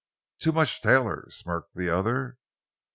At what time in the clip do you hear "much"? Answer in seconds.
0.51-0.81